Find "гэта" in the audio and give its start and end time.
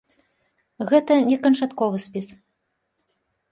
0.91-1.17